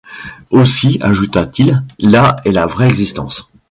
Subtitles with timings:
[0.49, 3.51] Aussi, ajouta-t-il, là est la vraie existence!